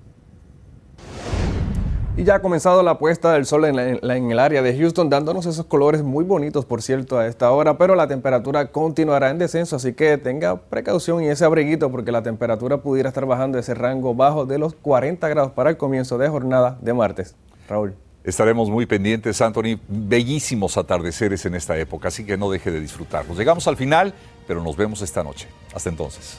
Y 2.20 2.24
ya 2.24 2.34
ha 2.34 2.42
comenzado 2.42 2.82
la 2.82 2.98
puesta 2.98 3.32
del 3.32 3.46
sol 3.46 3.64
en, 3.64 3.78
el 3.78 4.38
área 4.38 4.60
de 4.60 4.76
Houston, 4.76 5.08
dándonos 5.08 5.46
esos 5.46 5.64
colores 5.64 6.02
muy 6.02 6.22
bonitos, 6.22 6.66
por 6.66 6.82
cierto, 6.82 7.18
a 7.18 7.26
esta 7.26 7.50
hora, 7.50 7.78
pero 7.78 7.94
la 7.94 8.08
temperatura 8.08 8.66
continuará 8.66 9.30
en 9.30 9.38
descenso, 9.38 9.76
así 9.76 9.94
que 9.94 10.18
tenga 10.18 10.60
precaución 10.60 11.24
y 11.24 11.28
ese 11.28 11.46
abriguito, 11.46 11.90
porque 11.90 12.12
la 12.12 12.22
temperatura 12.22 12.82
pudiera 12.82 13.08
estar 13.08 13.24
bajando 13.24 13.58
ese 13.58 13.72
rango 13.72 14.14
bajo 14.14 14.44
de 14.44 14.58
los 14.58 14.74
40 14.74 15.26
grados 15.30 15.52
para 15.52 15.70
el 15.70 15.78
comienzo 15.78 16.18
de 16.18 16.28
jornada 16.28 16.76
de 16.82 16.92
martes. 16.92 17.36
Raúl. 17.66 17.94
Estaremos 18.22 18.68
muy 18.68 18.84
pendientes, 18.84 19.40
Anthony. 19.40 19.80
Bellísimos 19.88 20.76
atardeceres 20.76 21.46
en 21.46 21.54
esta 21.54 21.78
época, 21.78 22.08
así 22.08 22.26
que 22.26 22.36
no 22.36 22.50
deje 22.50 22.70
de 22.70 22.80
disfrutarlos. 22.80 23.38
Llegamos 23.38 23.66
al 23.66 23.78
final, 23.78 24.12
pero 24.46 24.62
nos 24.62 24.76
vemos 24.76 25.00
esta 25.00 25.24
noche. 25.24 25.48
Hasta 25.74 25.88
entonces. 25.88 26.38